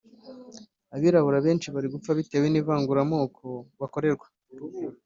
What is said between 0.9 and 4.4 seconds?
Abirabura benshi bari gupfa bitewe n’ivangura moko bakorerwa